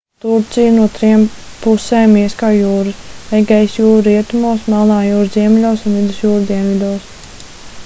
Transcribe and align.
turciju 0.23 0.69
no 0.77 0.85
trim 0.93 1.25
pusēm 1.65 2.15
ieskauj 2.21 2.57
jūras 2.61 3.03
egejas 3.41 3.77
jūra 3.81 4.01
rietumos 4.09 4.67
melnā 4.75 4.99
jūra 5.11 5.31
ziemeļos 5.39 5.87
un 5.91 6.01
vidusjūra 6.01 6.43
dienvidos 6.51 7.09